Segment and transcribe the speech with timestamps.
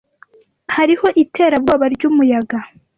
[0.75, 2.57] Hariho iterabwoba ryumuyaga.